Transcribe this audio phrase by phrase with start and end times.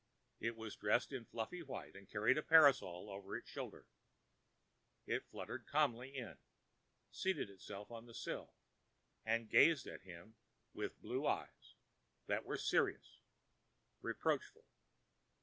[0.39, 3.85] It was dressed in fluffy white, and carried a parasol over its shoulders.
[5.05, 6.39] It fluttered calmly in,
[7.11, 8.55] seated itself on the sill,
[9.27, 10.37] and gazed at him
[10.73, 11.75] with blue eyes
[12.25, 13.19] that were serious,
[14.01, 14.65] reproachful.